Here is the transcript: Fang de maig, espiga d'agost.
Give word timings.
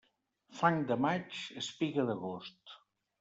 Fang 0.61 0.77
de 0.91 0.95
maig, 1.05 1.37
espiga 1.63 2.07
d'agost. 2.09 2.75